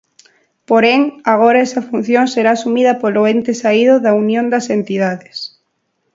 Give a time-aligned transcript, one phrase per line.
[0.69, 1.01] Porén,
[1.33, 5.37] agora esa función será asumida polo ente saído da unión das entidades.